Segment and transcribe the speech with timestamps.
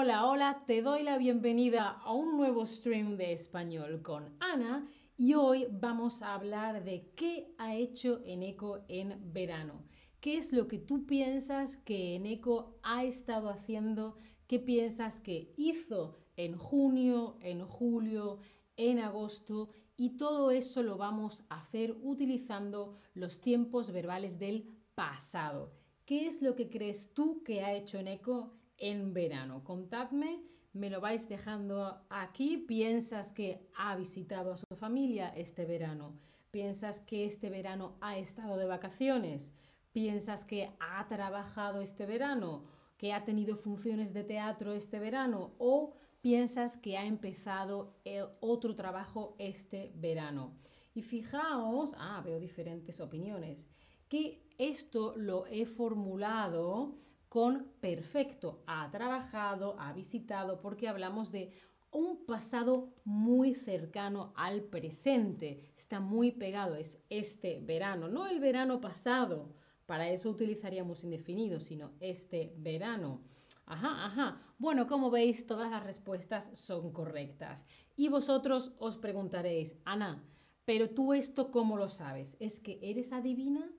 [0.00, 4.86] Hola, hola, te doy la bienvenida a un nuevo stream de español con Ana
[5.16, 9.82] y hoy vamos a hablar de qué ha hecho Eneco en verano.
[10.20, 14.16] ¿Qué es lo que tú piensas que Eneco ha estado haciendo?
[14.46, 18.38] ¿Qué piensas que hizo en junio, en julio,
[18.76, 19.70] en agosto?
[19.96, 25.72] Y todo eso lo vamos a hacer utilizando los tiempos verbales del pasado.
[26.04, 29.62] ¿Qué es lo que crees tú que ha hecho Eneco en verano?
[29.64, 30.42] Contadme
[30.72, 32.56] me lo vais dejando aquí.
[32.58, 36.18] ¿Piensas que ha visitado a su familia este verano?
[36.50, 39.52] ¿Piensas que este verano ha estado de vacaciones?
[39.92, 42.64] ¿Piensas que ha trabajado este verano?
[42.96, 45.52] ¿Que ha tenido funciones de teatro este verano?
[45.58, 47.96] ¿O piensas que ha empezado
[48.40, 50.54] otro trabajo este verano?
[50.94, 53.68] Y fijaos, ah, veo diferentes opiniones,
[54.08, 58.62] que esto lo he formulado con perfecto.
[58.66, 61.52] Ha trabajado, ha visitado, porque hablamos de
[61.90, 65.72] un pasado muy cercano al presente.
[65.76, 69.54] Está muy pegado, es este verano, no el verano pasado.
[69.86, 73.22] Para eso utilizaríamos indefinido, sino este verano.
[73.64, 74.42] Ajá, ajá.
[74.58, 77.66] Bueno, como veis, todas las respuestas son correctas.
[77.96, 80.22] Y vosotros os preguntaréis, Ana,
[80.64, 82.36] pero tú esto cómo lo sabes?
[82.40, 83.70] ¿Es que eres adivina?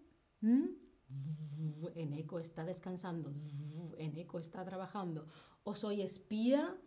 [0.42, 0.70] ¿Mm?
[1.96, 3.34] En eco está descansando,
[3.98, 5.26] en eco está trabajando,
[5.64, 6.78] o soy espía,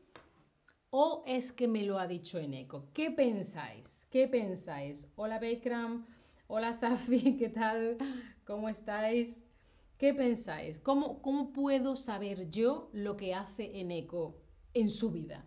[0.90, 2.90] o es que me lo ha dicho en eco.
[2.92, 4.06] ¿Qué pensáis?
[4.10, 5.08] ¿Qué pensáis?
[5.16, 6.06] Hola Bekram,
[6.46, 7.96] hola Safi, ¿qué tal?
[8.44, 9.44] ¿Cómo estáis?
[9.96, 10.78] ¿Qué pensáis?
[10.80, 14.42] ¿Cómo, ¿Cómo puedo saber yo lo que hace en eco
[14.74, 15.46] en su vida?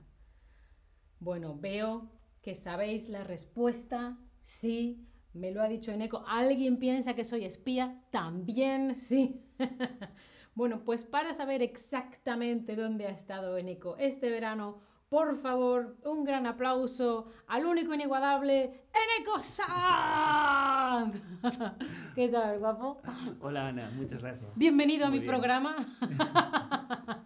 [1.20, 2.10] Bueno, veo
[2.42, 6.24] que sabéis la respuesta, sí, me lo ha dicho Eneco.
[6.28, 8.02] ¿Alguien piensa que soy espía?
[8.10, 9.44] También, sí.
[10.56, 16.48] bueno, pues para saber exactamente dónde ha estado Eneco este verano, por favor, un gran
[16.48, 21.22] aplauso al único inigualable Eneco Sand.
[22.16, 23.02] ¿Qué tal, guapo?
[23.42, 24.50] Hola, Ana, muchas gracias.
[24.56, 25.76] Bienvenido a mi programa.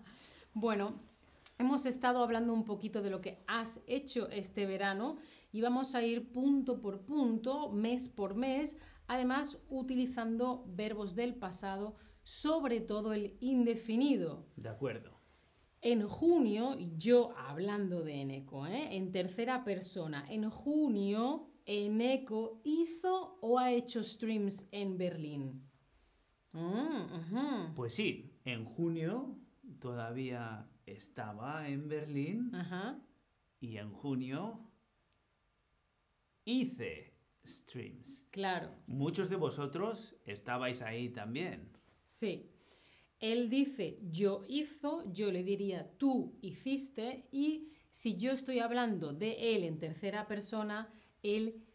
[0.53, 0.99] bueno,
[1.59, 5.17] hemos estado hablando un poquito de lo que has hecho este verano
[5.51, 8.77] y vamos a ir punto por punto, mes por mes,
[9.07, 14.47] además utilizando verbos del pasado, sobre todo el indefinido.
[14.55, 15.19] De acuerdo.
[15.81, 18.95] En junio, yo hablando de Eneco, ¿eh?
[18.95, 25.69] en tercera persona, en junio Eneco hizo o ha hecho streams en Berlín.
[26.53, 29.37] Mm, pues sí, en junio
[29.79, 32.51] todavía estaba en Berlín
[33.59, 34.59] y en junio
[36.45, 37.13] hice
[37.45, 38.25] streams.
[38.31, 38.71] Claro.
[38.87, 41.71] Muchos de vosotros estabais ahí también.
[42.05, 42.51] Sí.
[43.19, 49.55] Él dice yo hizo, yo le diría tú hiciste y si yo estoy hablando de
[49.55, 51.65] él en tercera persona, él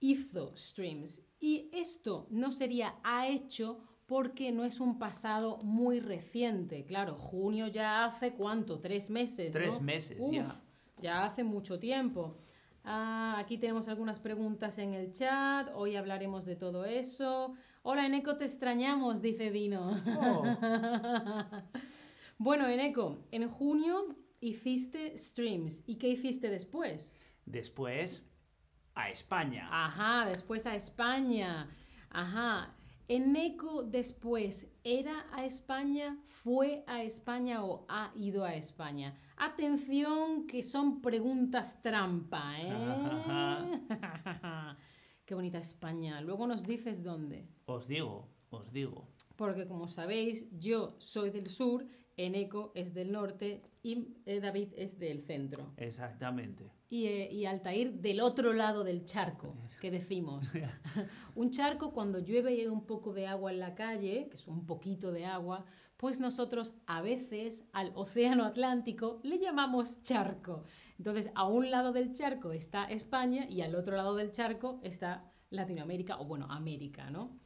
[0.00, 1.22] hizo streams.
[1.38, 6.84] Y esto no sería ha hecho porque no es un pasado muy reciente.
[6.84, 9.52] Claro, junio ya hace cuánto, tres meses.
[9.52, 10.52] Tres meses, ya.
[11.00, 12.36] Ya hace mucho tiempo.
[12.82, 15.70] Ah, aquí tenemos algunas preguntas en el chat.
[15.76, 17.54] Hoy hablaremos de todo eso.
[17.84, 19.92] Hola, Eneco, te extrañamos, dice Dino.
[20.18, 20.42] Oh.
[22.38, 25.84] bueno, Eneco, en junio hiciste streams.
[25.86, 27.16] ¿Y qué hiciste después?
[27.46, 28.24] Después
[28.96, 29.68] a España.
[29.70, 31.70] Ajá, después a España.
[32.10, 32.74] Ajá.
[33.10, 39.16] Eneco después era a España, fue a España o ha ido a España.
[39.36, 43.80] Atención, que son preguntas trampa, ¿eh?
[45.26, 46.20] Qué bonita España.
[46.20, 47.48] Luego nos dices dónde.
[47.66, 49.08] Os digo, os digo.
[49.34, 51.84] Porque como sabéis, yo soy del sur,
[52.16, 55.72] Eneco es del norte y eh, David es del centro.
[55.78, 56.70] Exactamente.
[56.92, 60.52] Y, eh, y, Altair del otro lado del charco, que decimos.
[61.36, 64.48] un charco cuando llueve y hay un poco de agua en la calle, que es
[64.48, 65.64] un poquito de agua,
[65.96, 70.64] pues nosotros a veces al océano Atlántico le llamamos charco.
[70.98, 75.30] Entonces, a un lado del charco está España y al otro lado del charco está
[75.50, 77.38] Latinoamérica, o bueno, América, ¿no?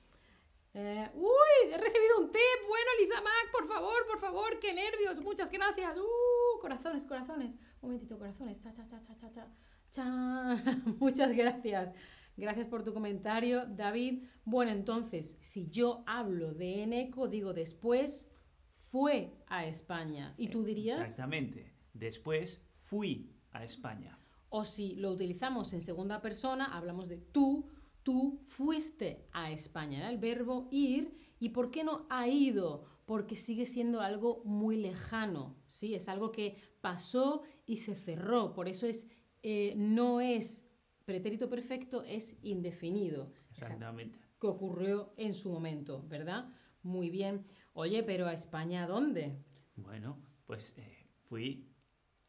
[0.72, 2.68] Eh, uy, he recibido un tip.
[2.68, 5.20] Bueno, Lisa Mac, por favor, por favor, qué nervios.
[5.20, 5.96] Muchas gracias.
[5.96, 6.23] Uh,
[6.64, 7.52] corazones, corazones.
[7.82, 8.58] Un momentito, corazones.
[8.58, 9.48] Cha, cha, cha, cha, cha, cha.
[9.90, 10.56] cha.
[10.98, 11.92] Muchas gracias.
[12.38, 14.24] Gracias por tu comentario, David.
[14.46, 18.30] Bueno, entonces, si yo hablo de Eneco, digo después
[18.78, 20.34] fue a España.
[20.38, 21.02] ¿Y tú dirías?
[21.02, 21.74] Exactamente.
[21.92, 24.18] Después fui a España.
[24.48, 27.68] O si lo utilizamos en segunda persona, hablamos de tú
[28.04, 31.16] tú fuiste a España, el verbo ir.
[31.40, 32.86] ¿Y por qué no ha ido?
[33.06, 35.94] Porque sigue siendo algo muy lejano, ¿sí?
[35.94, 39.08] Es algo que pasó y se cerró, por eso es,
[39.42, 40.66] eh, no es
[41.04, 43.32] pretérito perfecto, es indefinido.
[43.50, 44.18] Exactamente.
[44.40, 46.50] que ocurrió en su momento, ¿verdad?
[46.82, 47.46] Muy bien.
[47.72, 49.42] Oye, pero a España, ¿dónde?
[49.76, 51.72] Bueno, pues eh, fui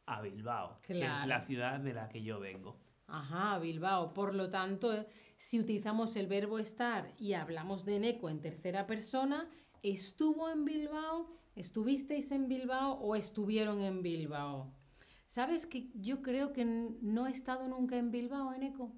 [0.05, 2.79] a Bilbao, que es la ciudad de la que yo vengo.
[3.07, 4.13] Ajá, Bilbao.
[4.13, 5.05] Por lo tanto,
[5.35, 9.49] si utilizamos el verbo estar y hablamos de Neko en tercera persona,
[9.91, 11.29] ¿estuvo en Bilbao?
[11.55, 14.73] ¿Estuvisteis en Bilbao o estuvieron en Bilbao?
[15.27, 18.91] ¿Sabes que yo creo que no he estado nunca en Bilbao, en Eco?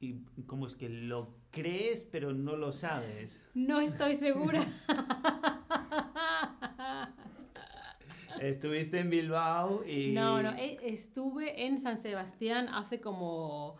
[0.00, 3.44] ¿Y cómo es que lo crees pero no lo sabes?
[3.54, 4.64] No estoy segura.
[8.40, 10.12] Estuviste en Bilbao y...
[10.12, 13.76] No, no, e, estuve en San Sebastián hace como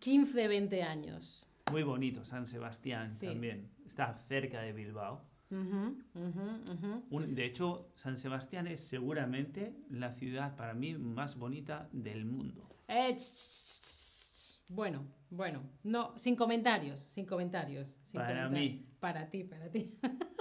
[0.00, 1.46] 15, 20 años.
[1.70, 3.70] Muy bonito San Sebastián también.
[3.86, 5.22] Está cerca de Bilbao.
[5.50, 12.68] de hecho, San Sebastián es seguramente la ciudad para mí más bonita del mundo.
[12.88, 13.16] Eh,
[14.68, 17.98] bueno, bueno, no, sin comentarios, sin comentarios.
[18.12, 18.86] para mí.
[18.98, 19.94] Para ti, para ti.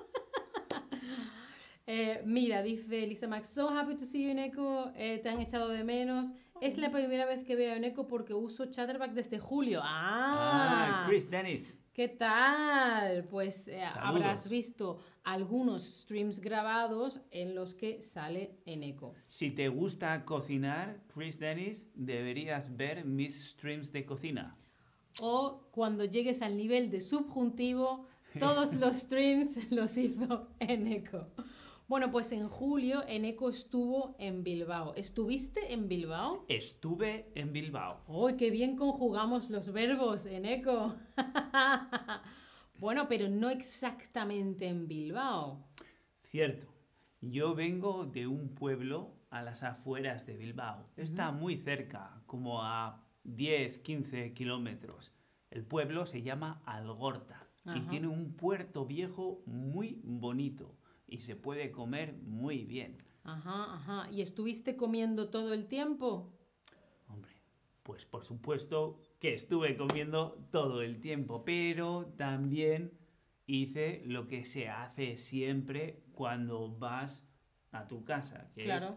[1.92, 5.40] Eh, mira, dice Lisa Max, so happy to see you en Eco, eh, te han
[5.40, 6.32] echado de menos.
[6.62, 9.80] Es la primera vez que veo en Eco porque uso Chatterback desde julio.
[9.82, 11.80] Ah, ah Chris Dennis.
[11.94, 13.26] ¿Qué tal?
[13.26, 19.14] Pues eh, habrás visto algunos streams grabados en los que sale en Eco.
[19.28, 24.58] Si te gusta cocinar, Chris Dennis, deberías ver mis streams de cocina.
[25.22, 28.06] O cuando llegues al nivel de subjuntivo,
[28.38, 31.28] todos los streams los hizo en Eco.
[31.89, 34.94] Bueno, pues en julio Eneco estuvo en Bilbao.
[34.94, 36.45] ¿Estuviste en Bilbao?
[36.47, 38.03] Estuve en Bilbao.
[38.06, 40.94] ¡Uy, qué bien conjugamos los verbos, Eneco!
[42.80, 45.68] bueno, pero no exactamente en Bilbao.
[46.21, 46.68] Cierto.
[47.21, 50.91] Yo vengo de un pueblo a las afueras de Bilbao.
[50.95, 55.12] Está muy cerca, como a 10, 15 kilómetros.
[55.50, 60.79] El pueblo se llama Algorta y tiene un puerto viejo muy bonito
[61.10, 62.98] y se puede comer muy bien.
[63.24, 64.12] Ajá, ajá.
[64.12, 66.34] ¿Y estuviste comiendo todo el tiempo?
[67.08, 67.34] Hombre,
[67.84, 72.92] pues por supuesto que estuve comiendo todo el tiempo, pero también
[73.46, 77.26] hice lo que se hace siempre cuando vas
[77.72, 78.94] a tu casa, que es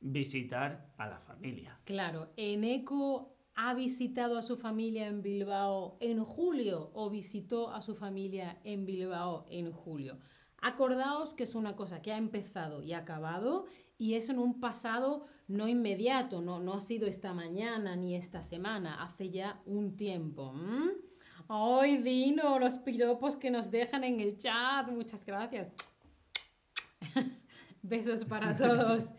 [0.00, 1.78] visitar a la familia.
[1.84, 7.94] Claro, Eneco ha visitado a su familia en Bilbao en julio o visitó a su
[7.94, 10.18] familia en Bilbao en julio.
[10.62, 13.66] Acordaos que es una cosa que ha empezado y acabado
[13.98, 18.40] y es en un pasado no inmediato, no, no ha sido esta mañana ni esta
[18.40, 20.54] semana, hace ya un tiempo.
[21.48, 22.60] ¡Ay, Dino!
[22.60, 24.88] Los piropos que nos dejan en el chat.
[24.88, 25.72] Muchas gracias.
[27.82, 29.12] Besos para todos.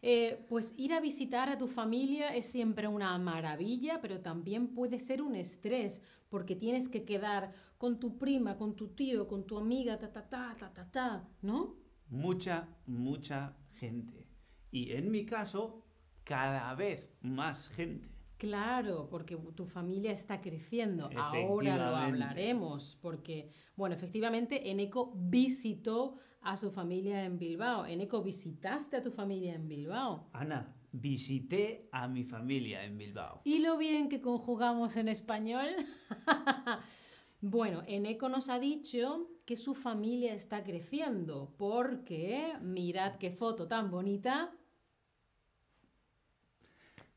[0.00, 4.98] Eh, pues ir a visitar a tu familia es siempre una maravilla, pero también puede
[5.00, 7.52] ser un estrés, porque tienes que quedar
[7.84, 11.28] con tu prima, con tu tío, con tu amiga, ta, ta, ta, ta, ta, ta,
[11.42, 11.76] ¿no?
[12.08, 14.26] Mucha, mucha gente.
[14.70, 15.84] Y en mi caso,
[16.24, 18.08] cada vez más gente.
[18.38, 21.10] Claro, porque tu familia está creciendo.
[21.14, 27.84] Ahora lo hablaremos, porque, bueno, efectivamente, Eneco visitó a su familia en Bilbao.
[27.84, 30.30] Eneco, ¿visitaste a tu familia en Bilbao?
[30.32, 33.42] Ana, visité a mi familia en Bilbao.
[33.44, 35.68] ¿Y lo bien que conjugamos en español?
[37.46, 43.90] bueno, Eneco nos ha dicho que su familia está creciendo, porque mirad qué foto tan
[43.90, 44.50] bonita.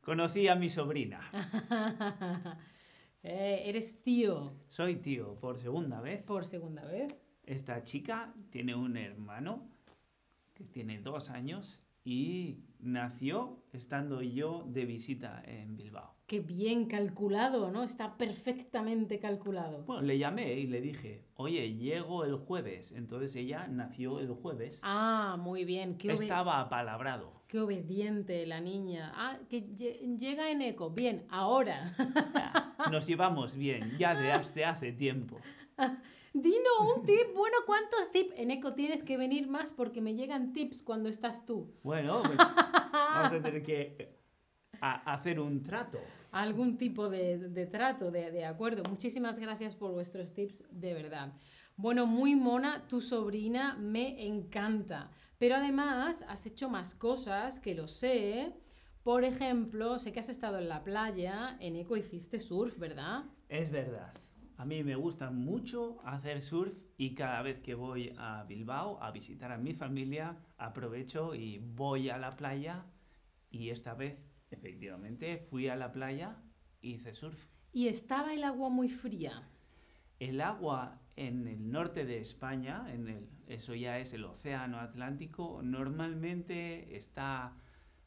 [0.02, 1.20] Conocí a mi sobrina.
[3.24, 4.54] Eh, eres tío.
[4.68, 6.22] Soy tío por segunda vez.
[6.22, 7.12] Por segunda vez.
[7.44, 9.68] Esta chica tiene un hermano
[10.54, 16.14] que tiene dos años y nació estando yo de visita en Bilbao.
[16.26, 17.82] Qué bien calculado, ¿no?
[17.82, 19.84] Está perfectamente calculado.
[19.84, 22.92] Bueno, le llamé y le dije, oye, llego el jueves.
[22.92, 24.78] Entonces ella nació el jueves.
[24.82, 25.96] Ah, muy bien.
[25.96, 27.32] Qué Estaba apalabrado.
[27.48, 29.10] Qué obediente la niña.
[29.14, 30.90] Ah, que llega en eco.
[30.90, 31.96] Bien, ahora.
[32.90, 35.38] Nos llevamos bien, ya desde hace tiempo.
[36.32, 37.34] Dino, un tip.
[37.34, 38.34] Bueno, ¿cuántos tips?
[38.36, 41.72] En Eco tienes que venir más porque me llegan tips cuando estás tú.
[41.82, 42.36] Bueno, pues
[42.92, 44.18] vamos a tener que
[44.80, 45.98] hacer un trato.
[46.30, 48.82] Algún tipo de, trato, de, de, acuerdo.
[48.88, 51.32] Muchísimas gracias por vuestros tips, de verdad.
[51.76, 55.10] Bueno, muy mona, tu sobrina me encanta.
[55.38, 58.52] Pero además has hecho más cosas que lo sé.
[59.02, 63.24] Por ejemplo, sé que has estado en la playa, en Eco hiciste surf, ¿verdad?
[63.48, 64.12] Es verdad.
[64.58, 69.12] A mí me gusta mucho hacer surf y cada vez que voy a Bilbao a
[69.12, 72.84] visitar a mi familia, aprovecho y voy a la playa
[73.50, 74.18] y esta vez
[74.50, 76.42] efectivamente fui a la playa
[76.80, 77.38] y hice surf.
[77.72, 79.48] ¿Y estaba el agua muy fría?
[80.18, 85.60] El agua en el norte de España, en el, eso ya es el Océano Atlántico,
[85.62, 87.54] normalmente está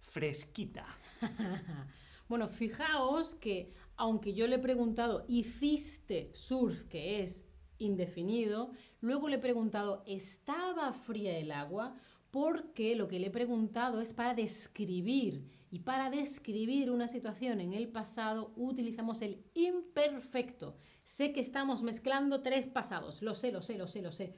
[0.02, 0.86] fresquita.
[2.32, 6.86] bueno, fijaos que aunque yo le he preguntado, ¿hiciste surf?
[6.86, 7.46] que es
[7.78, 8.72] indefinido,
[9.02, 11.94] luego le he preguntado, ¿estaba fría el agua?
[12.32, 15.46] Porque lo que le he preguntado es para describir.
[15.72, 20.78] Y para describir una situación en el pasado utilizamos el imperfecto.
[21.04, 23.22] Sé que estamos mezclando tres pasados.
[23.22, 24.36] Lo sé, lo sé, lo sé, lo sé.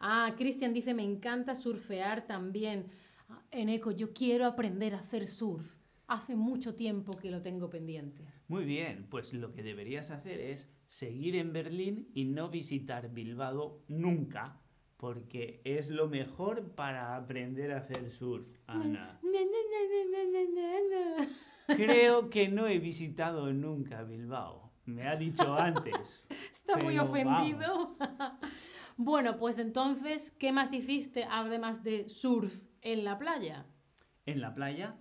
[0.00, 2.86] Ah, Cristian dice, me encanta surfear también.
[3.28, 5.85] Ah, en eco, yo quiero aprender a hacer surf.
[6.08, 8.24] Hace mucho tiempo que lo tengo pendiente.
[8.46, 13.82] Muy bien, pues lo que deberías hacer es seguir en Berlín y no visitar Bilbao
[13.88, 14.60] nunca,
[14.96, 19.20] porque es lo mejor para aprender a hacer surf, Ana.
[21.66, 24.70] Creo que no he visitado nunca Bilbao.
[24.84, 26.24] Me ha dicho antes.
[26.52, 27.96] Está muy ofendido.
[28.96, 33.66] bueno, pues entonces, ¿qué más hiciste además de surf en la playa?
[34.26, 34.96] En la playa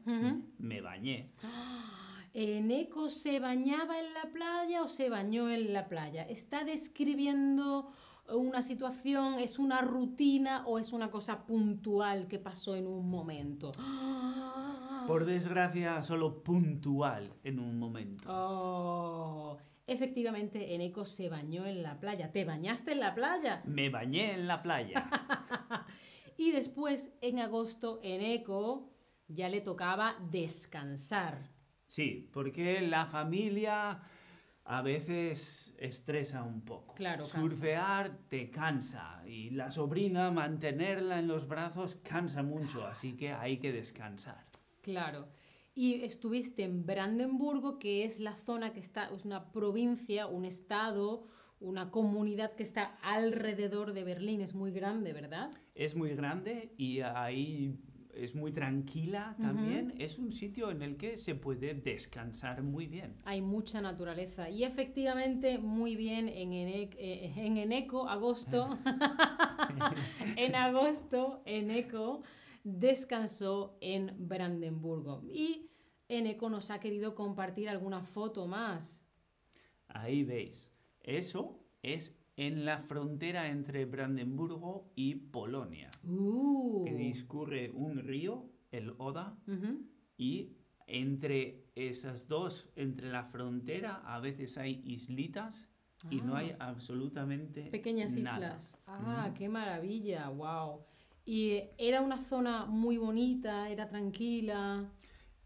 [0.60, 1.32] me bañé.
[2.34, 6.24] ¿Eneco se bañaba en la playa o se bañó en la playa?
[6.24, 7.91] ¿Está describiendo
[8.29, 13.72] una situación, es una rutina o es una cosa puntual que pasó en un momento?
[15.08, 18.25] Por desgracia, solo puntual en un momento.
[18.27, 22.32] Oh, efectivamente, Eneco se bañó en la playa.
[22.32, 23.63] ¿Te bañaste en la playa?
[23.65, 25.10] Me bañé en la playa.
[26.38, 28.95] y después, en agosto, Eneco
[29.27, 31.51] ya le tocaba descansar.
[31.88, 34.01] Sí, porque la familia
[34.65, 36.96] a veces estresa un poco.
[36.96, 43.32] Claro, Surfear te cansa y la sobrina mantenerla en los brazos cansa mucho, así que
[43.32, 44.46] hay que descansar.
[44.82, 45.27] Claro.
[45.75, 51.27] Y estuviste en Brandenburgo, que es la zona que está, es una provincia, un estado,
[51.60, 55.51] una comunidad que está alrededor de Berlín, es muy grande, ¿verdad?
[55.75, 57.77] Es muy grande y ahí
[58.16, 59.94] es muy tranquila también.
[59.98, 63.16] Es un sitio en el que se puede descansar muy bien.
[63.26, 64.50] Hay mucha naturaleza.
[64.50, 68.78] Y efectivamente, muy bien en, eh, en Eneco, agosto.
[70.36, 72.24] en agosto, Eneco
[72.64, 75.24] descansó en Brandenburgo.
[75.32, 75.70] Y
[76.08, 79.06] Eneco nos ha querido compartir alguna foto más.
[79.88, 80.70] Ahí veis.
[81.02, 86.84] Eso es en la frontera entre Brandenburgo y Polonia, uh.
[86.84, 89.38] que discurre un río, el Oda,
[90.18, 90.51] y
[90.88, 95.70] entre esas dos, entre la frontera, a veces hay islitas
[96.10, 96.70] y no hay ah.
[96.70, 98.77] absolutamente pequeñas islas.
[98.86, 100.82] Ah, qué maravilla, wow.
[101.25, 104.92] Y era una zona muy bonita, era tranquila.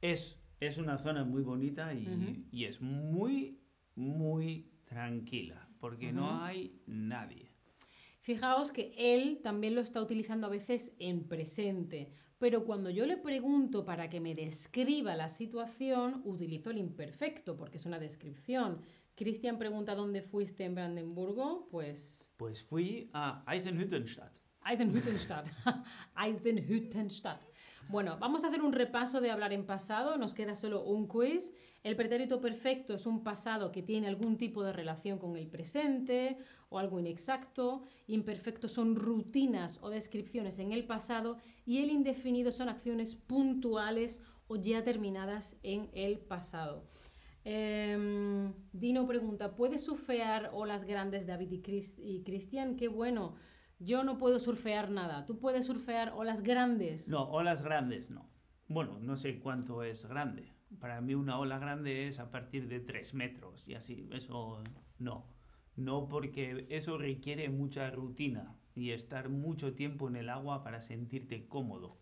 [0.02, 3.62] Es, es una zona muy bonita y, y es muy,
[3.96, 7.52] muy tranquila porque no hay nadie.
[8.22, 13.18] Fijaos que él también lo está utilizando a veces en presente, pero cuando yo le
[13.18, 18.82] pregunto para que me describa la situación, utilizo el imperfecto porque es una descripción.
[19.16, 22.30] Cristian pregunta dónde fuiste en Brandenburgo, pues...
[22.38, 24.32] Pues fui a Eisenhüttenstadt.
[24.66, 25.50] Eisenhüttenstadt.
[26.16, 27.42] Eisenhüttenstadt.
[27.90, 31.56] Bueno, vamos a hacer un repaso de hablar en pasado, nos queda solo un quiz.
[31.82, 36.38] El pretérito perfecto es un pasado que tiene algún tipo de relación con el presente
[36.70, 37.82] o algo inexacto.
[38.06, 44.58] Imperfecto son rutinas o descripciones en el pasado y el indefinido son acciones puntuales o
[44.58, 46.84] ya terminadas en el pasado.
[47.44, 51.54] Em, Dino pregunta, ¿puedes surfear olas grandes David
[51.98, 52.76] y Cristian?
[52.76, 53.34] Qué bueno.
[53.80, 55.26] Yo no puedo surfear nada.
[55.26, 57.08] ¿Tú puedes surfear olas grandes?
[57.08, 58.30] No, olas grandes no.
[58.68, 60.54] Bueno, no sé cuánto es grande.
[60.80, 64.08] Para mí una ola grande es a partir de 3 metros y así.
[64.12, 64.62] Eso
[65.00, 65.26] no.
[65.78, 71.48] No porque eso requiere mucha rutina y estar mucho tiempo en el agua para sentirte
[71.48, 71.98] cómodo.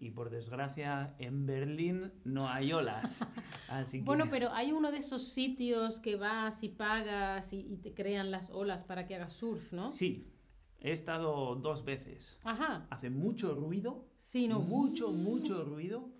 [0.00, 3.26] Y por desgracia en Berlín no hay olas.
[3.68, 7.92] Así Bueno, pero hay uno de esos sitios que vas y pagas y, y te
[7.92, 9.90] crean las olas para que hagas surf, ¿no?
[9.90, 10.30] Sí,
[10.80, 12.38] He estado dos veces.
[12.44, 12.86] Ajá.
[12.90, 14.06] Hace mucho ruido.
[14.16, 14.60] Sí, ¿no?
[14.60, 16.10] Mucho, mucho ruido.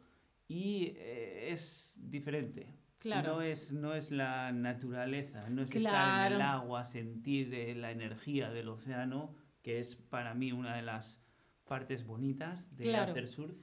[0.48, 2.74] Y eh, es diferente.
[2.98, 3.34] Claro.
[3.36, 7.92] No es, no es la naturaleza, no es estar en el agua, sentir eh, la
[7.92, 11.22] energía del océano, que es para mí una de las
[11.64, 13.56] partes bonitas de hacer surf.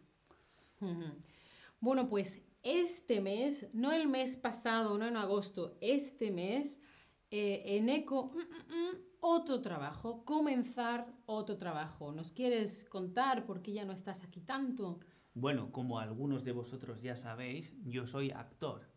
[1.81, 6.81] Bueno, pues este mes, no el mes pasado, no en agosto, este mes
[7.31, 8.97] Eh, en eco, mm, mm, mm,
[9.27, 12.12] otro trabajo, comenzar otro trabajo.
[12.12, 15.00] ¿Nos quieres contar por qué ya no estás aquí tanto?
[15.34, 18.88] Bueno, como algunos de vosotros ya sabéis, yo soy actor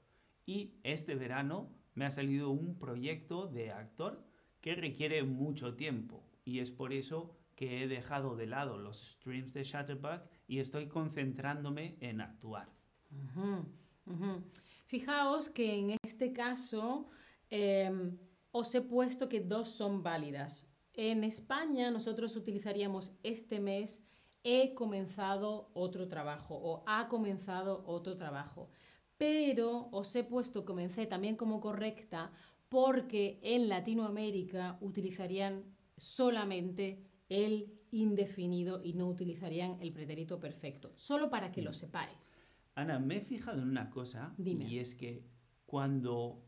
[0.45, 4.23] y este verano me ha salido un proyecto de actor
[4.61, 9.55] que requiere mucho tiempo y es por eso que he dejado de lado los streams
[9.55, 12.69] de Shutterbug y estoy concentrándome en actuar.
[14.87, 17.09] Fijaos que en este caso
[17.49, 18.19] em,
[18.59, 20.67] os he puesto que dos son válidas.
[20.95, 24.03] En España nosotros utilizaríamos este mes
[24.43, 28.71] he comenzado otro trabajo o ha comenzado otro trabajo.
[29.17, 32.33] Pero os he puesto comencé también como correcta
[32.69, 35.65] porque en Latinoamérica utilizarían
[35.97, 40.93] solamente el indefinido y no utilizarían el pretérito perfecto.
[40.97, 42.45] Solo para que lo sepáis.
[42.75, 45.25] Ana, me he fijado en una cosa y es que
[45.65, 46.45] cuando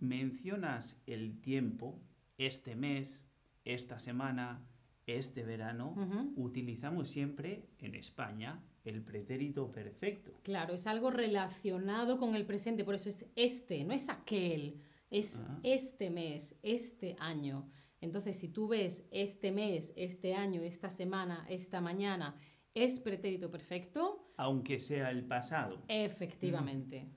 [0.00, 2.00] mencionas el tiempo,
[2.38, 3.24] este mes,
[3.64, 4.66] esta semana,
[5.06, 5.94] este verano,
[6.36, 10.32] utilizamos siempre en España el pretérito perfecto.
[10.42, 14.80] Claro, es algo relacionado con el presente, por eso es este, no es aquel,
[15.10, 15.60] es ah.
[15.62, 17.68] este mes, este año.
[18.00, 22.34] Entonces, si tú ves este mes, este año, esta semana, esta mañana,
[22.72, 24.32] es pretérito perfecto.
[24.36, 25.82] Aunque sea el pasado.
[25.88, 27.08] Efectivamente.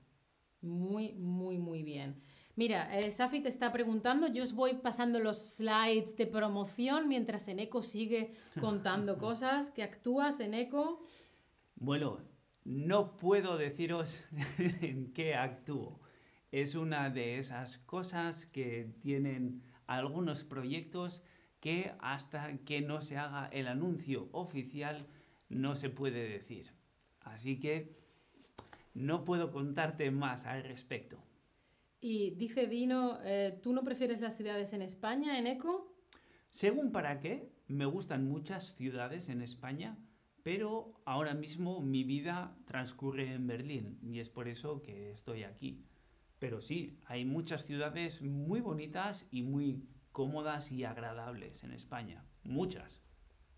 [0.60, 2.20] Muy, muy, muy bien.
[2.56, 7.48] Mira, eh, Safi te está preguntando, yo os voy pasando los slides de promoción mientras
[7.48, 9.70] Eneco sigue contando cosas.
[9.70, 11.04] ¿Que actúas, Eneco?
[11.74, 12.20] Bueno,
[12.64, 14.24] no puedo deciros
[14.80, 16.00] en qué actúo.
[16.52, 21.22] Es una de esas cosas que tienen algunos proyectos
[21.58, 25.08] que hasta que no se haga el anuncio oficial
[25.48, 26.72] no se puede decir.
[27.20, 27.96] Así que
[28.92, 31.18] no puedo contarte más al respecto.
[32.06, 35.90] Y dice Dino, eh, ¿tú no prefieres las ciudades en España, en ECO?
[36.50, 39.96] Según para qué, me gustan muchas ciudades en España,
[40.42, 45.82] pero ahora mismo mi vida transcurre en Berlín y es por eso que estoy aquí.
[46.38, 52.22] Pero sí, hay muchas ciudades muy bonitas y muy cómodas y agradables en España.
[52.42, 53.02] Muchas.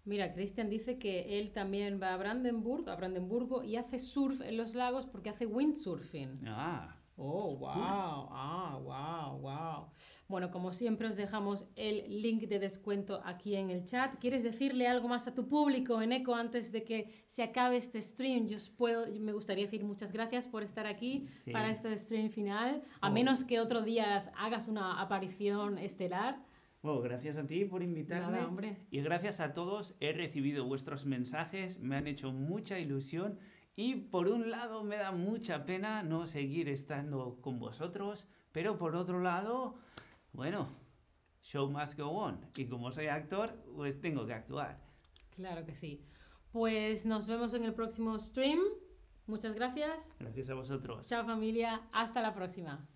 [0.05, 4.57] Mira, Christian dice que él también va a Brandenburg, a Brandenburgo y hace surf en
[4.57, 6.47] los lagos porque hace windsurfing.
[6.47, 6.97] Ah.
[7.19, 9.87] Oh, wow, ah, wow, wow.
[10.29, 14.17] Bueno, como siempre os dejamos el link de descuento aquí en el chat.
[14.21, 18.03] ¿Quieres decirle algo más a tu público, en eco antes de que se acabe este
[18.03, 18.47] stream?
[18.47, 22.83] Yo os puedo, me gustaría decir muchas gracias por estar aquí para este stream final,
[23.01, 23.13] a oh.
[23.13, 26.45] menos que otro día hagas una aparición estelar.
[26.83, 28.41] Bueno, gracias a ti por invitarme.
[28.41, 28.77] hombre.
[28.91, 33.39] Y gracias a todos, he recibido vuestros mensajes, me han hecho mucha ilusión.
[33.77, 38.97] Y por un lado me da mucha pena no seguir estando con vosotros, pero por
[38.97, 39.77] otro lado,
[40.33, 40.69] bueno,
[41.43, 42.41] show must go on.
[42.57, 44.81] Y como soy actor, pues tengo que actuar.
[45.35, 46.03] Claro que sí.
[46.53, 48.61] Pues nos vemos en el próximo stream.
[49.27, 50.15] Muchas gracias.
[50.19, 51.07] Gracias a vosotros.
[51.07, 51.83] Chao familia.
[51.93, 52.89] Hasta la próxima.